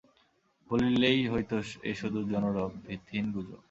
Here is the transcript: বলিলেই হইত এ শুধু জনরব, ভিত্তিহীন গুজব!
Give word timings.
বলিলেই 0.69 1.21
হইত 1.27 1.51
এ 1.83 1.91
শুধু 2.01 2.19
জনরব, 2.31 2.71
ভিত্তিহীন 2.85 3.27
গুজব! 3.33 3.59